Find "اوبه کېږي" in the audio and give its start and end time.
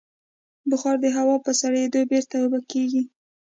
2.39-3.03